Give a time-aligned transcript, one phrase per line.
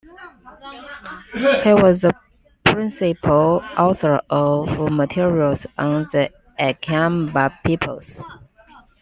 [1.63, 2.15] He was the
[2.65, 8.19] principal author of materials on the Akamba peoples.